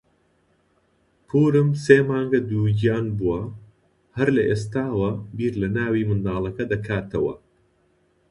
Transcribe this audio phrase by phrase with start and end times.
[1.27, 3.53] پوورم سێ مانگە دووگیان بووە و
[4.17, 7.35] هەر لە ئێستاوە بیر لە ناوی منداڵەکە دەکاتەوە.